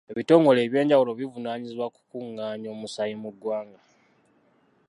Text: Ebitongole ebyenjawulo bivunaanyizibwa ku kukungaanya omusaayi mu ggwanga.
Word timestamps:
Ebitongole 0.11 0.59
ebyenjawulo 0.63 1.11
bivunaanyizibwa 1.19 1.85
ku 1.89 1.93
kukungaanya 1.99 2.67
omusaayi 2.75 3.15
mu 3.23 3.29
ggwanga. 3.33 3.79